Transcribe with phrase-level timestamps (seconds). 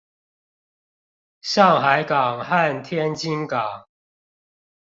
[1.41, 3.85] 上海港和天津港